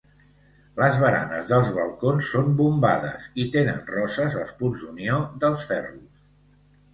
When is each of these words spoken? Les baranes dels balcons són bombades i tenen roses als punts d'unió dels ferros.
Les 0.83 0.95
baranes 1.01 1.51
dels 1.51 1.67
balcons 1.75 2.29
són 2.37 2.49
bombades 2.61 3.27
i 3.45 3.45
tenen 3.57 3.79
roses 3.91 4.39
als 4.45 4.55
punts 4.63 4.83
d'unió 4.87 5.21
dels 5.45 5.69
ferros. 5.73 6.11